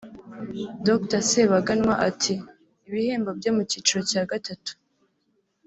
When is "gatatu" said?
4.31-4.71